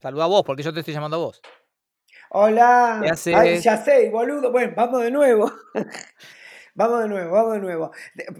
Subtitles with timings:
[0.00, 1.42] Saluda a vos, porque yo te estoy llamando a vos.
[2.30, 3.02] Hola.
[3.34, 4.50] Ay, ya sé, boludo.
[4.50, 5.52] Bueno, vamos de nuevo.
[6.74, 7.90] vamos de nuevo, vamos de nuevo.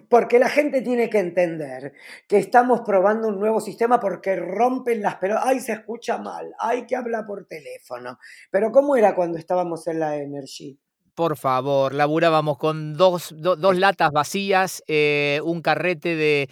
[0.08, 1.92] Porque la gente tiene que entender
[2.26, 6.54] que estamos probando un nuevo sistema porque rompen las pero Ay, se escucha mal.
[6.58, 8.18] Ay, que habla por teléfono.
[8.50, 10.78] Pero ¿cómo era cuando estábamos en la Energy?
[11.14, 16.48] Por favor, laburábamos con dos, latas vacías, eh, un carrete de,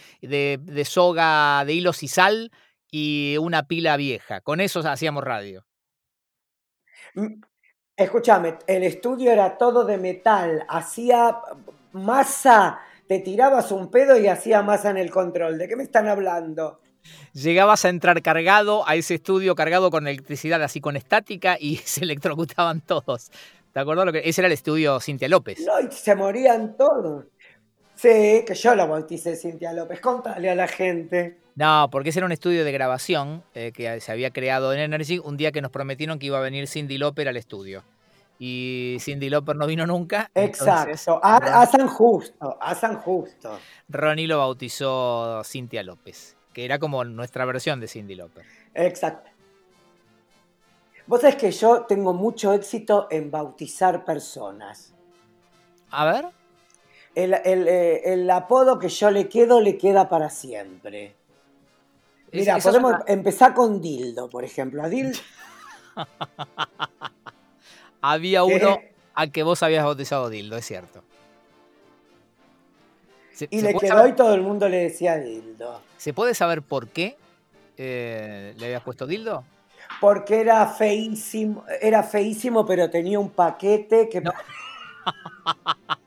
[0.61, 2.51] de soga de hilos y sal
[2.91, 4.41] y una pila vieja.
[4.41, 5.65] Con eso hacíamos radio.
[7.15, 7.41] Mm,
[7.97, 11.39] escúchame, el estudio era todo de metal, hacía
[11.93, 15.59] masa, te tirabas un pedo y hacía masa en el control.
[15.59, 16.81] ¿De qué me están hablando?
[17.33, 22.05] Llegabas a entrar cargado a ese estudio, cargado con electricidad, así con estática, y se
[22.05, 23.31] electrocutaban todos.
[23.73, 24.23] ¿Te acuerdas lo que?
[24.25, 25.61] Ese era el estudio Cintia López.
[25.61, 27.27] No, y se morían todos.
[27.99, 30.01] Sí, que yo la bauticé Cintia López.
[30.01, 31.37] Contale a la gente.
[31.57, 35.19] No, porque ese era un estudio de grabación eh, que se había creado en Energy
[35.19, 37.83] un día que nos prometieron que iba a venir Cindy Lauper al estudio.
[38.39, 40.31] Y Cindy Lauper no vino nunca.
[40.37, 43.59] Exacto, a, San Justo, a San Justo.
[43.89, 48.45] Ronnie lo bautizó Cintia López, que era como nuestra versión de Cindy Lauper.
[48.75, 49.29] Exacto.
[51.09, 54.95] Vos sabés que yo tengo mucho éxito en bautizar personas.
[55.91, 56.38] A ver.
[57.25, 61.17] El, eh, el apodo que yo le quedo le queda para siempre.
[62.31, 64.85] Mira, podemos empezar con Dildo, por ejemplo.
[64.85, 65.19] A Dildo.
[68.01, 68.79] Había uno
[69.15, 71.03] a que vos habías bautizado Dildo, es cierto.
[73.51, 75.81] y le quedó y todo el mundo le decía Dildo.
[75.97, 77.17] ¿Se puede saber por qué
[77.77, 79.43] eh, le habías puesto Dildo?
[80.01, 84.23] Porque era feísimo, era feísimo, pero tenía un paquete que.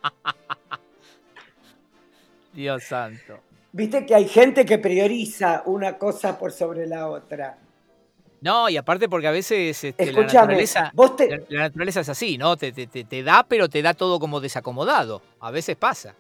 [2.62, 3.40] Dios santo.
[3.72, 7.58] Viste que hay gente que prioriza una cosa por sobre la otra.
[8.42, 10.92] No, y aparte porque a veces este, la, naturaleza,
[11.50, 12.58] la, naturaleza es así, ¿no?
[12.58, 15.22] Te, te, da, pero te da todo como desacomodado.
[15.40, 16.16] A veces pasa.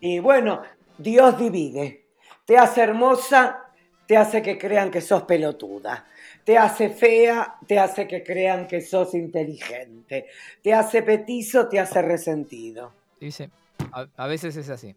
[0.00, 0.62] Y bueno,
[0.98, 2.06] Dios divide.
[2.44, 3.64] Te hace hermosa,
[4.06, 6.06] te hace que crean que sos pelotuda.
[6.44, 10.26] Te hace fea, te hace que crean que sos inteligente.
[10.62, 12.92] Te hace petizo, te hace resentido.
[13.20, 13.50] Dice,
[13.92, 14.94] a veces es así.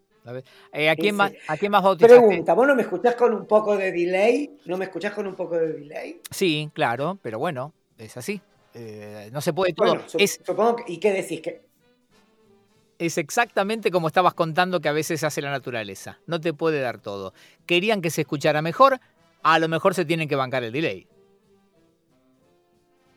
[0.71, 2.15] Eh, ¿a, quién más, ¿A quién más bautizaste?
[2.15, 4.57] Pregunta, ¿vos no me escuchás con un poco de delay?
[4.65, 6.21] ¿No me escuchás con un poco de delay?
[6.31, 8.41] Sí, claro, pero bueno, es así.
[8.73, 10.01] Eh, no se puede todo.
[10.07, 11.41] supongo ¿Y qué decís?
[11.41, 11.61] que
[12.97, 16.19] Es exactamente como estabas contando que a veces hace la naturaleza.
[16.25, 17.33] No te puede dar todo.
[17.65, 18.99] Querían que se escuchara mejor,
[19.43, 21.07] a lo mejor se tienen que bancar el delay.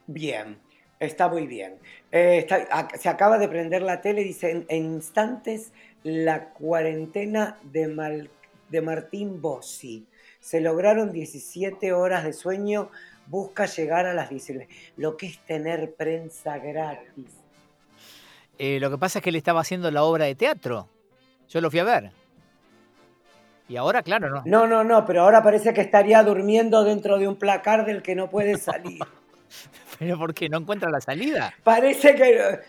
[0.08, 0.58] Bien,
[1.00, 1.74] está muy bien.
[2.12, 2.46] Eh,
[2.98, 8.28] se acaba de prender la tele, dice, en instantes la cuarentena de,
[8.68, 10.06] de Martín Bossi.
[10.40, 12.90] Se lograron 17 horas de sueño,
[13.26, 14.68] busca llegar a las 19.
[14.96, 17.26] Lo que es tener prensa gratis.
[18.58, 20.88] Eh, lo que pasa es que él estaba haciendo la obra de teatro.
[21.48, 22.12] Yo lo fui a ver.
[23.68, 24.42] Y ahora, claro, no.
[24.46, 28.14] No, no, no, pero ahora parece que estaría durmiendo dentro de un placar del que
[28.14, 29.00] no puede salir.
[29.98, 30.48] ¿Pero por qué?
[30.48, 31.54] ¿No encuentra la salida?
[31.62, 32.60] Parece que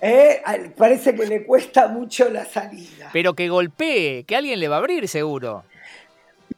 [0.00, 0.42] ¿Eh?
[0.76, 3.10] Parece que le cuesta mucho la salida.
[3.12, 5.64] Pero que golpee, que alguien le va a abrir seguro.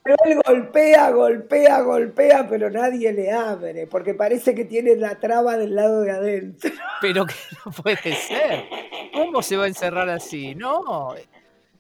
[0.03, 5.57] Pero él golpea, golpea, golpea, pero nadie le abre, porque parece que tiene la traba
[5.57, 6.71] del lado de adentro.
[7.01, 8.65] Pero que no puede ser.
[9.13, 10.55] ¿Cómo se va a encerrar así?
[10.55, 11.15] No,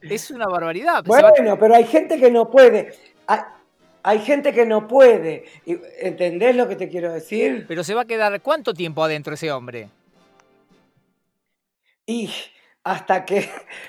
[0.03, 1.05] es una barbaridad.
[1.05, 2.95] Bueno, pero hay gente que no puede.
[4.03, 5.45] Hay, gente que no puede.
[6.01, 7.65] ¿Entendés lo que te quiero decir?
[7.69, 9.89] Pero se va a quedar cuánto tiempo adentro ese hombre?
[12.07, 12.31] Y
[12.85, 13.49] hasta que,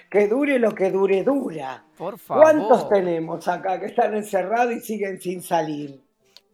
[0.10, 1.84] que dure lo que dure, dura.
[1.98, 2.44] Por favor.
[2.44, 6.02] ¿Cuántos tenemos acá que están encerrados y siguen sin salir?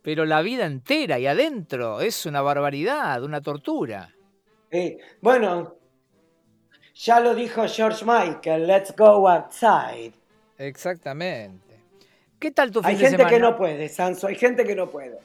[0.02, 4.14] Pero la vida entera y adentro es una barbaridad, una tortura.
[5.22, 5.76] bueno,
[6.94, 10.14] ya lo dijo George Michael, let's go outside.
[10.58, 11.67] Exactamente.
[12.40, 13.24] ¿Qué tal tu fin hay de semana?
[13.24, 15.20] Hay gente que no puede, Sanso, hay gente que no puede.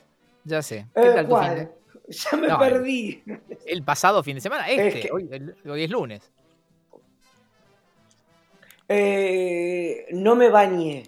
[0.44, 0.86] Ya sé.
[0.94, 1.68] ¿Qué tal tu fin de...
[2.08, 3.22] Ya me perdí.
[3.64, 5.28] El pasado fin de semana, este, hoy,
[5.82, 6.30] es lunes.
[8.88, 11.04] Eh, no me bañé.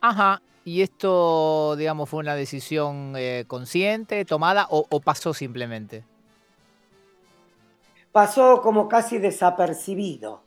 [0.00, 0.42] Ajá.
[0.64, 6.04] ¿Y esto, digamos, fue una decisión eh, consciente, tomada o, pasó simplemente?
[8.12, 10.42] Pasó como casi desapercibido.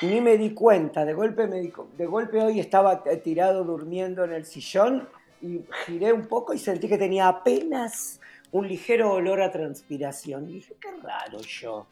[0.00, 1.04] Ni me di cuenta.
[1.04, 5.08] De golpe, me de golpe hoy estaba tirado durmiendo en el sillón
[5.40, 8.20] y giré un poco y sentí que tenía apenas
[8.52, 10.48] un ligero olor a transpiración.
[10.48, 11.86] Y dije, qué raro yo.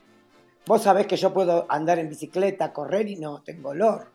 [0.67, 4.08] Vos sabés que yo puedo andar en bicicleta, correr y no tengo olor.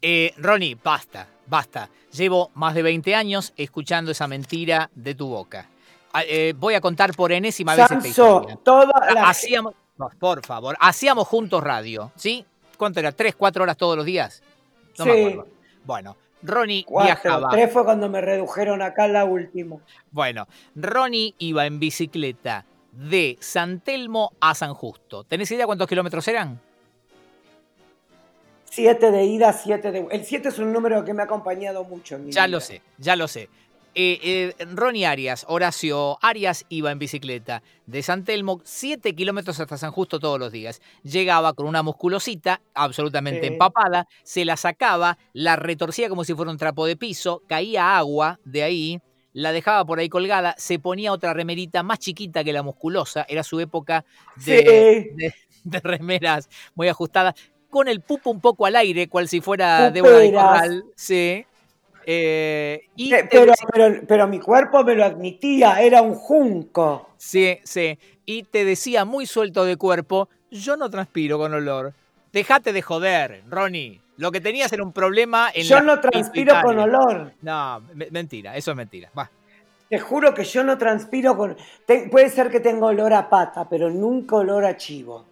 [0.00, 1.90] Eh, Ronnie, basta, basta.
[2.12, 5.68] Llevo más de 20 años escuchando esa mentira de tu boca.
[6.12, 8.56] Ah, eh, voy a contar por enésima vez esta historia.
[8.62, 9.74] toda la Hacíamos,
[10.18, 12.46] por favor, hacíamos juntos radio, ¿sí?
[12.78, 13.12] ¿Cuánto era?
[13.12, 14.42] ¿Tres, cuatro horas todos los días?
[14.98, 15.18] No me Sí.
[15.26, 15.46] acuerdo.
[15.84, 17.48] Bueno, Ronnie Cuatro, viajaba.
[17.50, 19.76] tres fue cuando me redujeron acá la última.
[20.12, 20.46] Bueno,
[20.76, 25.24] Ronnie iba en bicicleta de San Telmo a San Justo.
[25.24, 26.60] ¿Tenés idea cuántos kilómetros eran?
[28.70, 30.06] Siete de ida, siete de...
[30.10, 32.56] El siete es un número que me ha acompañado mucho en mi Ya vida.
[32.56, 33.48] lo sé, ya lo sé.
[33.94, 39.76] Eh, eh, Ronnie Arias, Horacio Arias iba en bicicleta de San Telmo 7 kilómetros hasta
[39.76, 40.80] San Justo todos los días.
[41.02, 43.46] Llegaba con una musculosita absolutamente Sí.
[43.54, 48.38] empapada, se la sacaba, la retorcía como si fuera un trapo de piso, caía agua
[48.44, 49.00] de ahí,
[49.32, 53.42] la dejaba por ahí colgada, se ponía otra remerita más chiquita que la musculosa, era
[53.42, 54.04] su época
[54.36, 54.58] de,
[55.08, 55.14] Sí.
[55.16, 57.34] de- de remeras muy ajustadas,
[57.68, 60.32] con el pupo un poco al aire, cual si fuera Débora de.
[60.32, 60.84] Corral.
[60.94, 61.44] Sí.
[62.10, 63.46] Eh, y Eh, te
[64.06, 67.10] Pero, mi cuerpo me lo admitía, era un junco.
[67.18, 67.98] sí, sí.
[68.24, 71.92] Y te decía muy suelto de cuerpo, yo no transpiro con olor.
[72.32, 74.00] Dejate de joder, Ronnie.
[74.16, 77.34] Lo que tenías era un problema en Yo no transpiro con olor.
[77.42, 79.10] No, me- mentira, eso es mentira.
[79.16, 79.30] Va.
[79.90, 81.58] Te juro que yo no transpiro con...
[81.86, 85.26] te- puede ser que tenga olor a pata, pero nunca olor a chivo.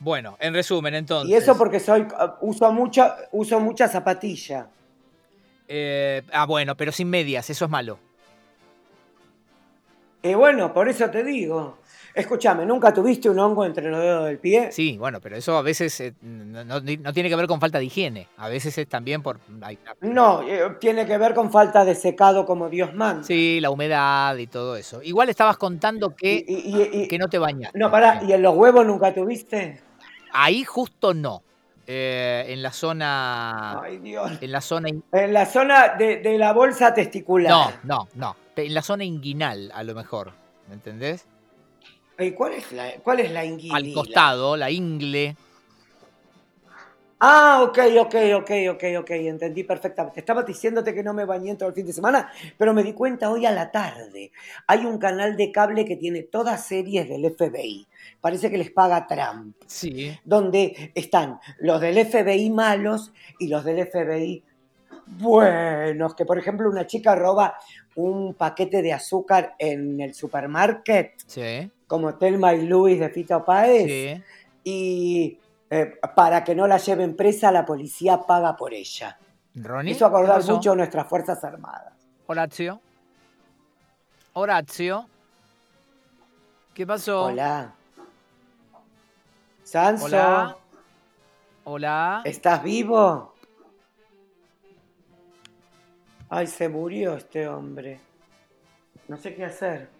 [0.00, 1.30] Bueno, en resumen, entonces.
[1.30, 2.04] Y eso porque soy
[2.40, 4.66] uso mucho, uso mucha zapatilla.
[5.68, 7.98] Eh, ah, bueno, pero sin medias, eso es malo.
[10.22, 11.78] Y bueno, por eso te digo.
[12.14, 14.72] Escúchame, ¿nunca tuviste un hongo entre los dedos del pie?
[14.72, 17.78] Sí, bueno, pero eso a veces eh, no, no- no tiene que ver con falta
[17.78, 18.26] de higiene.
[18.38, 19.38] A veces es también por.
[19.60, 23.22] ay, No, eh, tiene que ver con falta de secado como Dios manda.
[23.22, 25.02] Sí, la humedad y todo eso.
[25.02, 27.78] Igual estabas contando que, y- y- y- que no te bañaste.
[27.78, 29.82] no, pará, ¿y en los huevos nunca tuviste?
[30.32, 31.42] Ahí justo no.
[31.86, 33.80] Eh, en la zona.
[33.80, 34.32] Ay, Dios.
[34.40, 34.88] En la zona.
[34.88, 37.50] in- En la zona de, de la bolsa testicular.
[37.50, 38.36] No, no, no.
[38.56, 40.32] En la zona inguinal, a lo mejor.
[40.68, 41.26] ¿Me entendés?
[42.18, 43.76] ¿Y cuál es la, cuál es la inguinila?
[43.76, 45.36] Al costado, la ingle.
[47.18, 50.20] Ah, ok, ok, ok, ok, ok, entendí perfectamente.
[50.20, 53.30] Estaba diciéndote que no me bañé todo el fin de semana, pero me di cuenta
[53.30, 54.32] hoy a la tarde.
[54.66, 57.86] Hay un canal de cable que tiene todas series del FBI.
[58.20, 59.56] Parece que les paga Trump.
[59.66, 60.14] Sí.
[60.24, 64.42] Donde están los del FBI malos y los del FBI
[65.18, 66.14] buenos.
[66.14, 67.56] Que por ejemplo una chica roba
[67.94, 71.70] un paquete de azúcar en el supermarket, Sí.
[71.86, 74.22] como Telma y Luis de Fito Páez Sí.
[74.64, 75.38] y
[75.70, 79.18] eh, para que no la lleven presa, la policía paga por ella.
[79.54, 79.92] Ronnie.
[79.92, 81.94] Hizo acordar mucho a nuestras Fuerzas Armadas.
[82.26, 82.80] Horacio.
[84.34, 85.06] Horacio.
[86.74, 87.24] ¿Qué pasó?
[87.24, 87.72] Hola.
[89.62, 90.56] Sanso, Hola.
[91.64, 92.22] Hola.
[92.24, 93.34] ¿estás vivo?
[96.28, 98.00] Ay, se murió este hombre.
[99.08, 99.95] No sé qué hacer.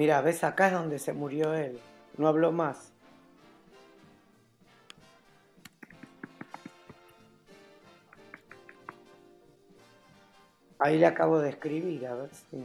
[0.00, 1.78] Mira, ves acá es donde se murió él.
[2.16, 2.90] No habló más.
[10.78, 12.64] Ahí le acabo de escribir, a ver si.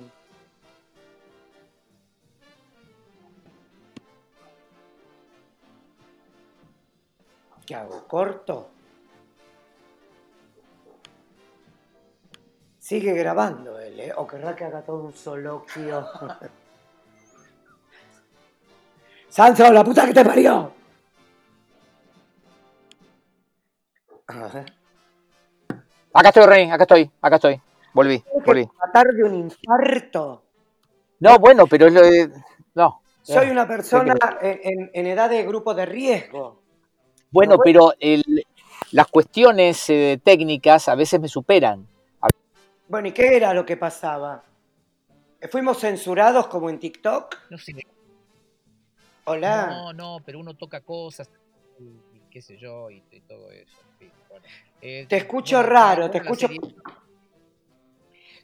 [7.66, 8.08] ¿Qué hago?
[8.08, 8.70] ¿Corto?
[12.80, 14.14] Sigue grabando él, ¿eh?
[14.16, 16.08] O querrá que haga todo un soloquio.
[19.36, 20.72] ¡Sanso, la puta que te parió!
[26.14, 27.62] Acá estoy, Rey, acá estoy, acá estoy.
[27.94, 28.66] Volví, volví.
[28.80, 30.44] Matar de un infarto.
[31.20, 32.32] No, bueno, pero es lo de.
[32.76, 33.02] No.
[33.24, 36.62] Soy Eh, una persona ¿qué en, edad de grupo de riesgo.
[37.32, 37.62] Bueno, Bueno.
[37.66, 38.46] pero el-
[38.92, 41.86] las cuestiones eh, técnicas a veces me superan.
[42.88, 44.44] Bueno, ¿y qué era lo que pasaba?
[45.52, 47.36] ¿Fuimos censurados como en TikTok?
[47.50, 47.74] No sé.
[49.26, 49.68] Hola.
[49.68, 51.30] No, no, pero uno toca cosas
[51.80, 53.78] y, y qué sé yo y, y todo eso.
[54.30, 54.46] bueno.
[54.82, 56.62] Eh, Te escucho bueno, raro, te escucho- serie-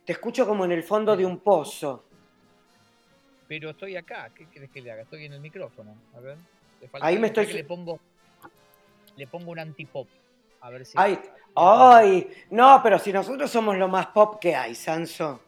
[0.03, 2.05] Te escucho como en el fondo de un pozo.
[3.47, 5.03] Pero estoy acá, ¿qué querés que le haga?
[5.03, 5.95] Estoy en el micrófono.
[6.15, 6.37] A ver.
[6.91, 7.99] falta Ahí me estoy- que Le pongo,
[9.17, 10.07] le pongo un antipop.
[10.61, 10.93] A ver si.
[10.95, 11.19] Ay,
[11.55, 15.41] ay, no, pero si nosotros somos lo más pop que hay, Sanso.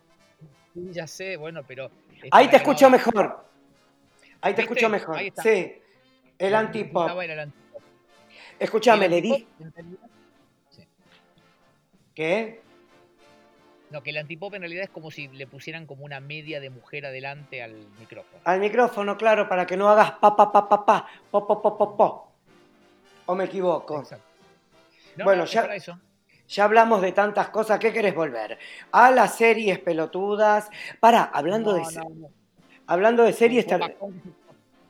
[0.76, 1.90] Ya sé, bueno, pero.
[2.32, 3.46] Ahí te escucho mejor.
[4.44, 4.74] Ahí te ¿Viste?
[4.74, 5.18] escucho mejor.
[5.18, 5.42] Ahí está.
[5.42, 5.82] Sí,
[6.38, 7.10] el antipop.
[7.10, 7.82] antipop.
[8.60, 9.48] Escúchame, le di.
[10.70, 10.88] sí.
[12.14, 12.62] ¿Qué?
[13.90, 16.70] No, que el antipop en realidad es como si le pusieran como una media de
[16.70, 18.42] mujer adelante al micrófono.
[18.44, 21.78] Al micrófono, claro, para que no hagas pa pa pa pa pa, po po po
[21.78, 22.32] po po.
[23.28, 24.00] ¿O me equivoco?
[24.00, 24.26] Exacto.
[25.16, 26.00] No, Bueno, no, ya- para eso.
[26.50, 27.80] Ya hablamos de tantas cosas.
[27.80, 28.60] ¿Qué querés volver?
[28.92, 30.70] A las series pelotudas.
[31.00, 31.84] Pará, hablando, No, de.
[32.88, 33.66] Hablando de series.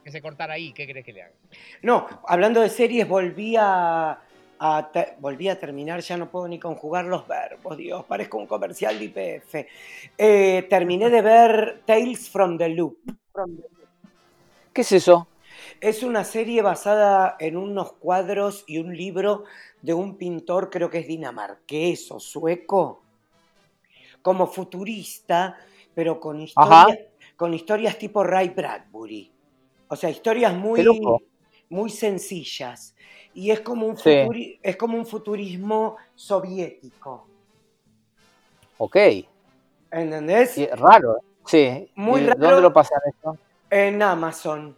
[0.03, 1.33] Que se cortara ahí, ¿qué crees que le haga?
[1.81, 4.19] No, hablando de series, volví a,
[4.59, 8.47] a te- volví a terminar, ya no puedo ni conjugar los verbos, Dios, parezco un
[8.47, 9.67] comercial de IPF.
[10.17, 12.97] Eh, terminé de ver Tales from the Loop.
[14.73, 15.27] ¿Qué es eso?
[15.79, 19.45] Es una serie basada en unos cuadros y un libro
[19.81, 23.03] de un pintor, creo que es dinamarqués o sueco,
[24.21, 25.57] como futurista,
[25.93, 26.87] pero con, Ajá.
[27.35, 29.31] Con historias tipo Ray Bradbury.
[29.87, 30.85] O sea, historias muy,
[31.69, 32.95] muy sencillas.
[33.33, 34.09] Y es como, un Sí.
[34.09, 37.27] futuri- es como un futurismo soviético.
[38.77, 38.95] Ok.
[39.91, 40.57] ¿Entendés?
[40.77, 41.17] Raro.
[41.45, 41.89] Sí.
[41.95, 42.39] Muy ¿Y raro.
[42.39, 43.37] ¿Dónde lo pasan esto?
[43.69, 44.75] En Amazon.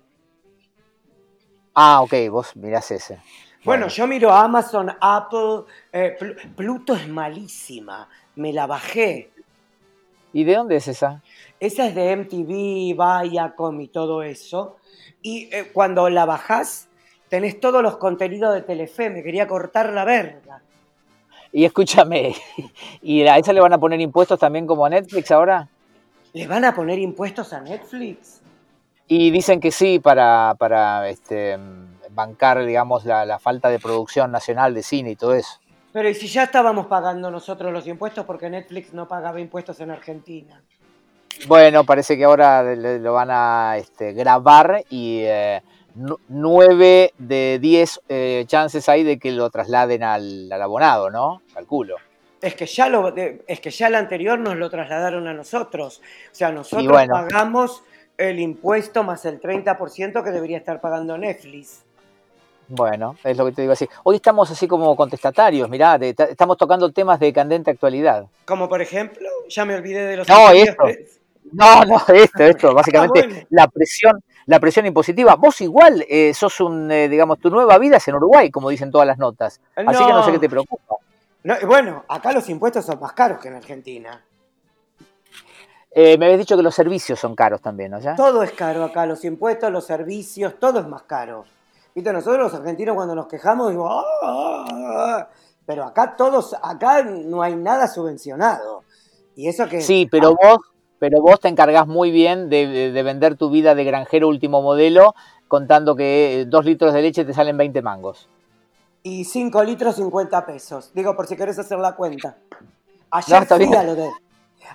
[1.73, 3.19] Ah, ok, vos mirás ese.
[3.65, 9.31] Bueno, yo miro Amazon, Apple, eh, Pl- Pluto es malísima, me la bajé.
[10.35, 11.21] ¿Y de dónde es esa?
[11.61, 14.75] Esa es de MTV, Viacom y todo eso.
[15.21, 16.89] Y eh, cuando la bajás,
[17.29, 20.61] tenés todos los contenidos de Telefe, me quería cortar la verga.
[21.53, 22.35] Y escúchame,
[23.01, 25.69] ¿y a esa le van a poner impuestos también como a Netflix ahora?
[26.33, 28.41] ¿Le van a poner impuestos a Netflix?
[29.07, 31.57] Y dicen que sí para, para este,
[32.09, 35.61] bancar, digamos, la, la falta de producción nacional de cine y todo eso.
[35.95, 39.91] Pero ¿y si ya estábamos pagando nosotros los impuestos porque Netflix no pagaba impuestos en
[39.91, 40.61] Argentina?
[41.47, 45.61] Bueno, parece que ahora lo van a este, grabar y eh,
[45.95, 51.41] nu- nueve de diez eh, chances hay de que lo trasladen al, al abonado, ¿no?
[51.53, 51.95] Calculo.
[52.41, 56.01] Es que, ya lo, es que ya el anterior nos lo trasladaron a nosotros.
[56.29, 57.13] O sea, nosotros bueno.
[57.13, 57.85] pagamos
[58.17, 61.84] el impuesto más el 30% que debería estar pagando Netflix.
[62.67, 63.87] Bueno, es lo que te digo así.
[64.03, 68.25] Hoy estamos así como contestatarios, mirá, de- estamos tocando temas de candente actualidad.
[68.45, 71.19] Como por ejemplo, ya me olvidé de los No, anteriores.
[71.51, 73.45] No, no, esto, esto, básicamente Ah, bueno.
[73.51, 75.35] la presión, la presión impositiva.
[75.35, 78.89] Vos igual eh, sos un, eh, digamos, tu nueva vida es en Uruguay, como dicen
[78.91, 79.61] todas las notas.
[79.75, 80.95] Así que no sé qué te preocupa.
[81.43, 84.23] No, bueno, acá los impuestos son más caros que en Argentina.
[85.91, 87.99] Eh, me habías dicho que los servicios son caros también, ¿no?
[87.99, 88.15] ¿Ya?
[88.15, 91.45] Todo es caro acá, los impuestos, los servicios, todo es más caro.
[91.95, 94.65] Viste, nosotros los argentinos cuando nos quejamos digo, "Ah, ah,
[95.21, 95.27] ah",
[95.65, 98.83] pero acá todos, acá no hay nada subvencionado.
[99.37, 100.57] Y eso que Sí, pero vos,
[100.99, 104.61] pero vos te encargás muy bien de, de- de vender tu vida de granjero último
[104.61, 105.15] modelo,
[105.47, 108.27] contando que eh, dos litros de leche te salen 20 mangos.
[109.07, 110.91] y 5 litros 50 pesos.
[110.95, 112.37] Digo, por si querés hacer la cuenta.
[113.11, 113.75] Ayer, No, fui, bien.
[113.75, 114.09] a lo de,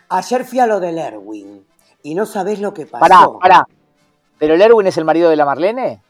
[0.08, 1.66] ayer fui a lo del Erwin
[2.04, 3.00] y no sabés lo que pasó.
[3.00, 3.66] Pará, pará.
[4.38, 6.00] ¿Pero el Erwin es el marido de la Marlene?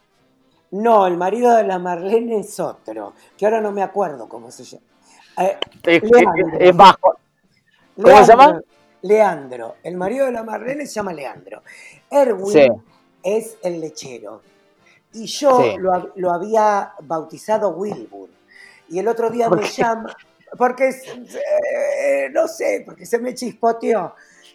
[0.72, 4.64] No, el marido de la Marlene es otro, que ahora no me acuerdo cómo se
[4.64, 4.84] llama.
[5.38, 6.58] Eh, Es, Leandro.
[6.60, 7.16] es bajo.
[8.00, 8.60] ¿Cómo se llama?
[9.02, 9.76] Leandro.
[9.82, 11.62] El marido de la Marlene se llama Leandro.
[12.10, 12.68] Erwin Sí.
[13.22, 14.42] es el lechero.
[15.12, 15.76] Y yo Sí.
[15.78, 18.28] lo, hab- lo había bautizado Wilbur.
[18.88, 19.82] Y el otro día ¿Por me qué?
[19.82, 20.14] llama,
[20.56, 24.14] porque, eh, no sé, porque se me chispoteó.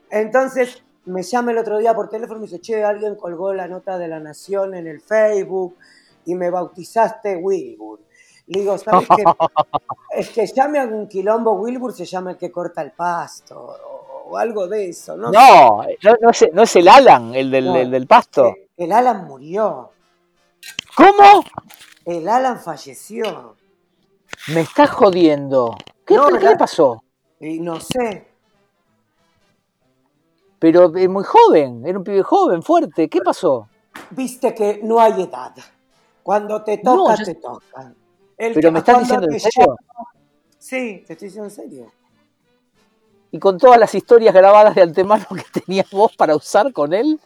[0.09, 3.67] Entonces me llama el otro día por teléfono y me dice, che, alguien colgó la
[3.67, 5.77] nota de la Nación en el Facebook
[6.25, 7.99] y me bautizaste Wilbur.
[8.47, 9.23] Le digo, ¿sabes qué?
[10.17, 14.29] Es que llame a un quilombo Wilbur, se llama el que corta el pasto o,
[14.31, 15.29] o algo de eso, ¿no?
[15.31, 17.75] No, no, no es, no es el Alan, el del, No.
[17.75, 18.55] el del pasto.
[18.77, 19.91] El Alan murió,
[20.95, 21.43] ¿Cómo?
[22.05, 23.55] el Alan falleció.
[24.53, 25.75] Me estás jodiendo.
[26.05, 26.51] ¿Qué, No, qué ¿verdad?
[26.51, 27.03] le pasó?
[27.41, 28.27] Y no sé,
[30.59, 33.09] Pero es muy joven, era un pibe joven, fuerte.
[33.09, 33.67] ¿Qué pasó?
[34.11, 35.53] viste que no hay edad.
[36.25, 37.93] Cuando te No, toca, yo- te toca.
[38.35, 39.65] El Pero que- me estás diciendo en serio.
[39.67, 39.75] llama-
[40.57, 41.91] Sí, te estoy diciendo en serio.
[43.29, 47.19] Y con todas las historias grabadas de antemano que tenías vos para usar con él.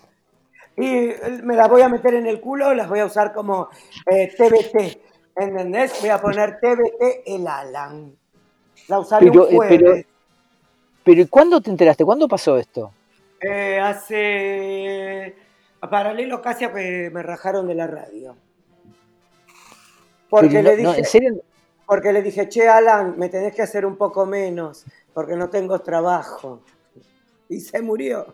[0.75, 3.69] Y eh, me las voy a meter en el culo, las voy a usar como
[4.05, 5.01] eh, TBT.
[5.37, 5.93] ¿Entendés?
[6.01, 8.13] Voy a poner TBT el Alan.
[8.89, 9.79] La usaré Pero, un eh, jueves.
[9.79, 10.03] pero-
[11.05, 12.03] Pero ¿y cuándo te enteraste?
[12.03, 12.91] ¿Cuándo pasó esto?
[13.39, 15.35] Eh, hace
[15.89, 18.35] paralelo casi a que me rajaron de la radio.
[20.29, 21.19] Porque le no- dije,
[21.86, 25.79] porque le dije, che Alan, me tenés que hacer un poco menos, porque no tengo
[25.79, 26.62] trabajo.
[27.50, 28.33] Y se murió.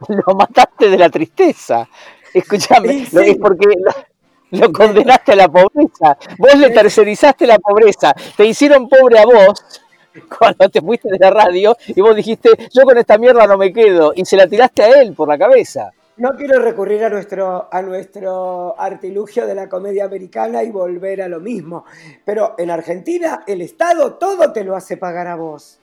[0.08, 1.88] Lo mataste de la tristeza.
[2.32, 3.18] Escúchame, sí.
[3.18, 6.16] es porque lo, lo condenaste a la pobreza.
[6.38, 8.14] Vos le tercerizaste la pobreza.
[8.36, 9.64] Te hicieron pobre a vos
[10.38, 13.72] cuando te fuiste de la radio y vos dijiste, yo con esta mierda no me
[13.72, 14.12] quedo.
[14.14, 15.90] Y se la tiraste a él por la cabeza.
[16.20, 21.28] No quiero recurrir a nuestro, a nuestro artilugio de la comedia americana y volver a
[21.28, 21.86] lo mismo.
[22.26, 25.80] Pero en Argentina el Estado todo te lo hace pagar a vos.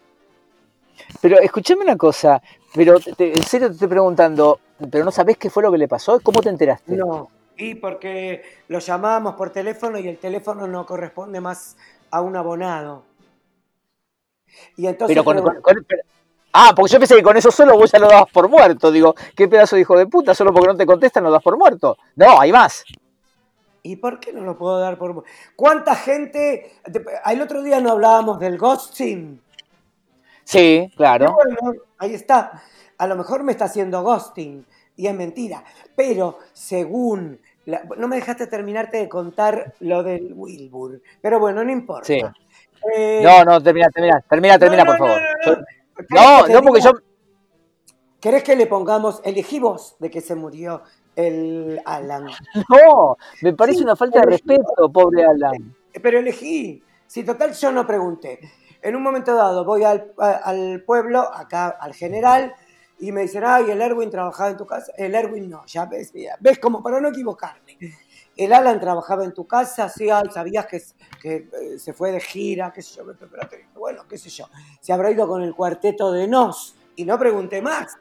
[1.22, 2.40] Pero escúchame una cosa,
[2.76, 4.60] pero en serio te estoy preguntando,
[4.92, 6.96] pero no sabés qué fue lo que le pasó, ¿cómo te enteraste?
[6.96, 11.78] No, y porque lo llamábamos por teléfono y el teléfono no corresponde más
[12.12, 13.04] a un abonado.
[14.76, 15.18] Y entonces.
[16.58, 18.92] Ah, porque yo pensé que con eso solo vos ya lo dabas por muerto.
[18.92, 21.58] Digo, qué pedazo de hijo de puta, solo porque no te contestan lo das por
[21.58, 21.98] muerto.
[22.16, 22.84] No, hay más.
[23.84, 25.30] ¿Y por qué no lo puedo dar por muerto?
[25.56, 26.72] ¿Cuánta gente.
[27.26, 29.40] El otro día no hablábamos del ghosting.
[30.44, 31.34] Sí, claro.
[31.34, 32.64] Bueno, ahí está.
[32.98, 35.64] A lo mejor me está haciendo ghosting y es mentira.
[35.96, 37.40] Pero según.
[37.66, 41.02] no me dejaste terminarte de contar lo del Wilbur.
[41.22, 42.08] Pero bueno, no importa.
[42.08, 42.20] Sí.
[42.96, 45.22] Eh, no, no, termina, termina, termina, termina, por favor.
[45.46, 45.58] No,
[46.10, 46.92] no, porque yo.
[48.20, 50.82] ¿Querés que le pongamos, elegí vos de que se murió
[51.16, 52.28] el Alan?
[52.70, 55.76] No, me parece una falta de respeto, pobre Alan.
[56.02, 56.84] Pero elegí.
[57.06, 58.40] Si total yo no pregunté.
[58.82, 62.54] En un momento dado voy al, al pueblo, acá al general,
[63.00, 64.92] y me dicen, ay, el Erwin trabajaba en tu casa.
[64.98, 67.78] El Erwin no, ya ves, ves como para no equivocarme.
[68.38, 70.82] El Alan trabajaba en tu casa, sí, sabías que,
[71.20, 74.46] que eh, se fue de gira, qué sé yo, pero te bueno, qué sé yo.
[74.80, 77.98] Se habrá ido con el cuarteto de Nos y no pregunté más.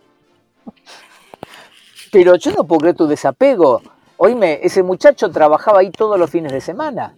[2.13, 3.81] Pero yo no puedo creer tu desapego.
[4.19, 7.17] Oíme, ese muchacho trabajaba ahí todos los fines de semana.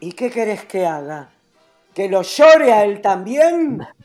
[0.00, 1.30] ¿Y qué querés que haga?
[1.94, 3.86] ¿Que lo llore a él también?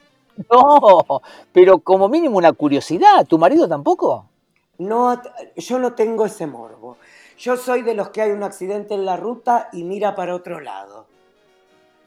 [0.50, 3.28] No, pero como mínimo una curiosidad.
[3.28, 4.26] ¿Tu marido tampoco?
[4.80, 5.22] No,
[5.56, 6.98] yo no tengo ese morbo.
[7.42, 10.60] Yo soy de los que hay un accidente en la ruta y mira para otro
[10.60, 11.08] lado.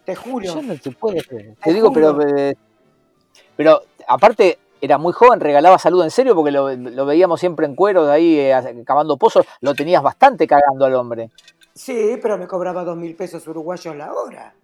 [0.04, 0.44] Te juro.
[0.44, 1.56] Yo no te puedo creer.
[1.56, 2.16] Te, digo, pero,
[3.56, 8.06] pero aparte era muy joven, regalaba salud en serio porque lo, veíamos siempre en cuero
[8.06, 9.44] de ahí eh, cavando pozos.
[9.60, 11.30] Lo tenías bastante cagando al hombre.
[11.74, 14.54] Sí, pero me cobraba dos mil pesos uruguayos la hora.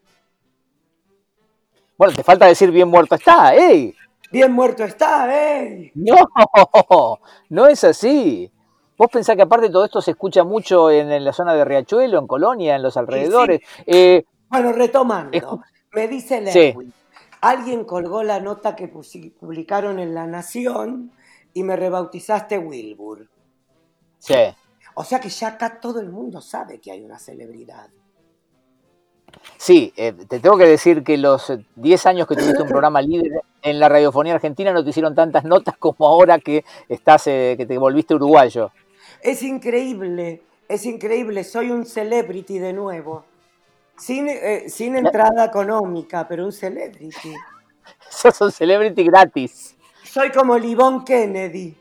[1.98, 3.92] Bueno, te falta decir bien muerto está, ¿eh?
[4.30, 5.90] Bien muerto está, ¿eh?
[5.96, 8.52] No, no es así.
[9.00, 12.26] Vos pensás que aparte todo esto se escucha mucho en, la zona de Riachuelo, en
[12.26, 13.62] Colonia, en los alrededores.
[13.86, 15.62] Eh, bueno, retomando,
[15.94, 16.92] me dice Lewin,
[17.40, 21.12] alguien colgó la nota que publicaron en La Nación
[21.54, 23.26] y me rebautizaste Wilbur.
[24.18, 24.34] Sí.
[24.92, 27.88] O sea que ya acá todo el mundo sabe que hay una celebridad.
[29.56, 33.40] Sí, eh, te tengo que decir que los 10 años que tuviste un programa líder
[33.62, 37.64] en la radiofonía argentina no te hicieron tantas notas como ahora que estás, eh, que
[37.64, 38.70] te volviste uruguayo.
[39.22, 43.24] Es increíble, es increíble, soy un celebrity de nuevo.
[43.96, 47.34] Sin, eh, sin entrada económica, pero un celebrity.
[48.08, 49.76] Sos un celebrity gratis.
[50.02, 51.76] Soy como Livon Kennedy.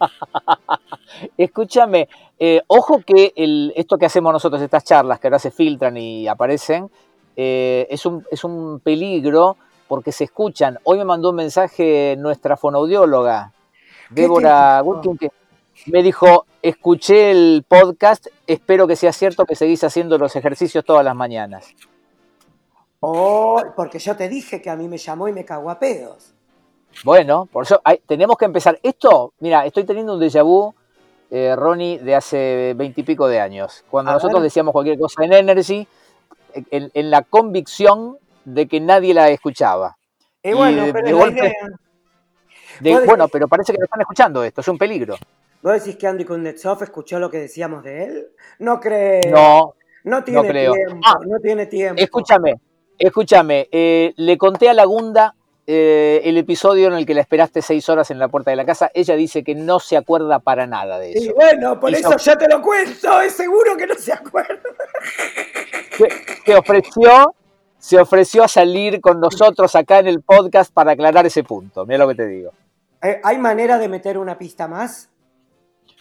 [1.38, 3.32] Escúchame, eh, ojo que
[3.74, 6.90] esto que hacemos nosotros, estas charlas que ahora se filtran y aparecen,
[7.36, 9.56] eh, es, un, es, un, peligro
[9.88, 10.78] porque se escuchan.
[10.84, 13.52] Hoy me mandó un mensaje nuestra fonoaudióloga,
[14.10, 15.30] Débora Gutkin, que
[15.86, 21.04] me dijo, escuché el podcast, espero que sea cierto que seguís haciendo los ejercicios todas
[21.04, 21.74] las mañanas.
[23.00, 26.34] Oh, porque yo te dije que a mí me llamó y me cagó a pedos.
[27.04, 28.78] Bueno, por eso tenemos que empezar.
[28.82, 30.74] Esto, mira, estoy teniendo un déjà vu,
[31.30, 33.84] eh, Ronnie, de hace veintipico de años.
[33.90, 35.86] Cuando nosotros decíamos cualquier cosa en Energy,
[36.70, 39.96] en, la convicción de que nadie la escuchaba.
[40.42, 41.16] Y bueno, pero
[43.06, 45.16] bueno, pero parece que lo están escuchando esto, es un peligro.
[45.62, 48.28] ¿Vos decís que Andy Kuznetsov escuchó lo que decíamos de él?
[48.58, 49.30] No creo.
[49.30, 49.74] No.
[50.04, 51.00] No tiene tiempo.
[51.04, 52.00] Ah, no tiene tiempo.
[52.00, 52.54] Escúchame,
[52.98, 53.68] escúchame.
[53.70, 55.34] Eh, le conté a Lagunda
[55.66, 58.64] eh, el episodio en el que la esperaste seis horas en la puerta de la
[58.64, 61.30] casa, ella dice que no se acuerda para nada de eso.
[61.30, 64.58] Y bueno, por eso, ya te lo cuento, es seguro que no se acuerda.
[66.46, 67.34] Se, ofreció,
[67.78, 71.84] se ofreció a salir con nosotros acá en el podcast para aclarar ese punto.
[71.84, 72.52] Mira lo que te digo.
[73.02, 75.09] Eh, ¿Hay manera de meter una pista más?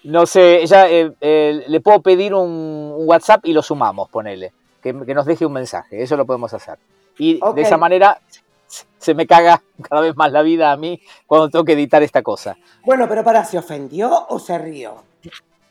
[0.03, 4.53] No sé, ella eh, le puedo pedir un, WhatsApp y lo sumamos, ponele.
[4.81, 6.77] Que, nos deje un mensaje, eso lo podemos hacer.
[7.17, 8.19] Y de esa manera
[8.97, 12.21] se me caga cada vez más la vida a mí cuando tengo que editar esta
[12.21, 12.57] cosa.
[12.85, 15.03] Bueno, pero para, ¿se ofendió o se rió?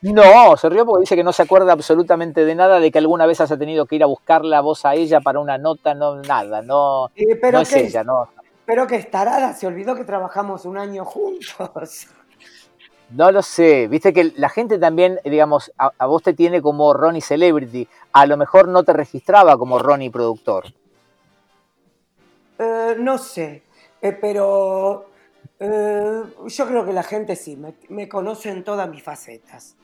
[0.00, 3.26] No, se rió porque dice que no se acuerda absolutamente de nada, de que alguna
[3.26, 6.22] vez haya tenido que ir a buscar la voz a ella para una nota, no,
[6.22, 8.28] nada, no, eh, pero es ella, no.
[8.64, 12.06] Pero que estará, se olvidó que trabajamos un año juntos.
[13.10, 16.92] No lo sé, viste que la gente también, digamos, a, a vos te tiene como
[16.92, 20.66] Ronnie Celebrity, a lo mejor no te registraba como Ronnie Productor.
[22.58, 23.62] Eh, no sé,
[24.02, 25.06] eh, pero
[25.60, 29.74] Eh, yo creo que la gente sí, me, me conoce en todas mis facetas.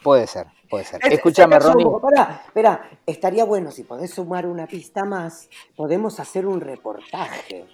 [0.00, 1.00] Puede ser, puede ser.
[1.04, 1.86] Es- Escúchame, Ronnie.
[2.00, 7.66] Pará, espera, estaría bueno si podés sumar una pista más, podemos hacer un reportaje.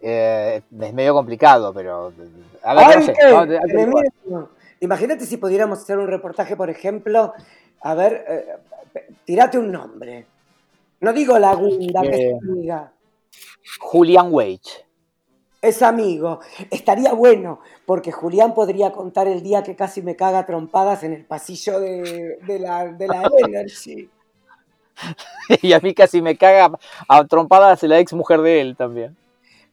[0.00, 2.12] Eh, es medio complicado, pero.
[2.62, 3.06] A ver, Ay,
[3.66, 4.44] qué.
[4.80, 7.32] Imagínate si pudiéramos hacer un reportaje, por ejemplo,
[7.80, 8.46] a ver, eh,
[9.24, 10.26] tirate un nombre.
[11.00, 12.30] No digo Lagunda, que Eh.
[12.36, 12.92] es amiga,
[13.80, 14.84] Julian Wage.
[15.62, 16.40] es amigo.
[16.70, 21.24] Estaría bueno, porque Julián podría contar el día que casi me caga trompadas en el
[21.24, 24.10] pasillo de, de la, de la Energy.
[25.62, 29.16] y a mí casi me caga a trompadas la ex mujer de él también.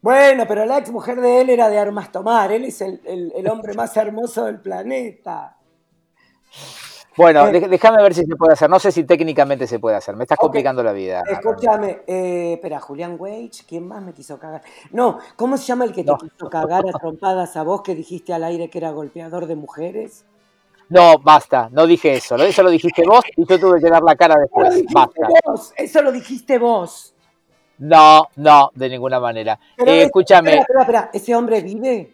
[0.01, 2.51] Bueno, pero la ex mujer de él era de armas tomar.
[2.51, 5.57] Él es el, el- el hombre más hermoso del planeta.
[7.15, 7.67] Bueno, Eh.
[7.67, 8.69] déjame ver si se puede hacer.
[8.69, 10.15] No sé si técnicamente se puede hacer.
[10.15, 11.21] Me estás complicando la vida.
[11.29, 14.61] Escúchame, eh, espera, Julián Wage, ¿quién más me quiso cagar?
[14.91, 16.17] No, ¿cómo se llama el que te No.
[16.17, 20.25] quiso cagar a trompadas a vos que dijiste al aire que era golpeador de mujeres?
[20.89, 21.69] No, basta.
[21.71, 22.35] No dije eso.
[22.37, 24.83] Eso lo dijiste vos y yo tuve que dar la cara después.
[24.91, 25.27] Basta.
[25.45, 27.13] vos, eso lo dijiste vos.
[27.81, 29.57] No, no, de ninguna manera.
[29.75, 30.51] Eh, escúchame.
[30.51, 32.13] Espera, espera, espera, ¿ese hombre vive?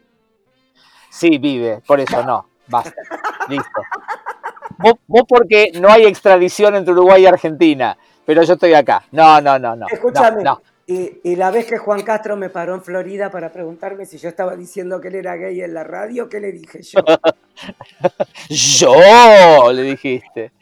[1.10, 1.82] Sí, vive.
[1.86, 2.48] Por eso no.
[2.68, 2.94] Basta.
[3.50, 3.82] Listo.
[4.78, 7.98] Vos, vos porque no hay extradición entre Uruguay y Argentina.
[8.26, 9.04] Pero yo estoy acá.
[9.12, 9.88] No, no, no, no.
[9.92, 10.62] Escúchame, No, no.
[10.90, 14.30] Y, y la vez que Juan Castro me paró en Florida para preguntarme si yo
[14.30, 17.02] estaba diciendo que él era gay en la radio, ¿qué le dije yo?
[18.50, 20.54] Yo, le dijiste.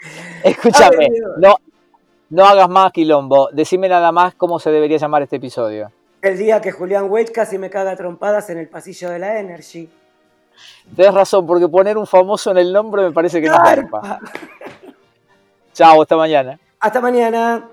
[0.44, 1.56] Escúchame, no,
[2.30, 3.50] no hagas más quilombo.
[3.52, 5.90] Decime nada más cómo se debería llamar este episodio.
[6.22, 9.88] El día que Julián Wade casi me caga trompadas en el pasillo de la Energy.
[10.94, 14.20] Tienes razón, porque poner un famoso en el nombre me parece que no garpa.
[15.72, 16.58] Chao, hasta mañana.
[16.78, 17.68] Hasta mañana.